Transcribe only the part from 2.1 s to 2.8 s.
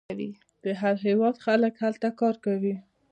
کار کوي.